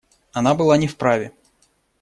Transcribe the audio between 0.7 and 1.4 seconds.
не вправе.